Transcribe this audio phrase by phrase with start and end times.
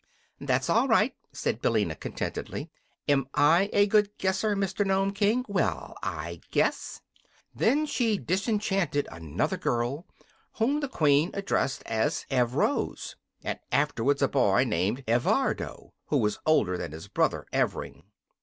[0.39, 2.71] "That's all right," said Billina, contentedly.
[3.07, 4.83] "Am I a good guesser, Mr.
[4.83, 5.45] Nome King?
[5.47, 7.01] Well, I guess!"
[7.53, 10.07] Then she disenchanted another girl,
[10.53, 16.79] whom the Queen addressed as Evrose, and afterwards a boy named Evardo, who was older
[16.79, 18.01] than his brother Evring.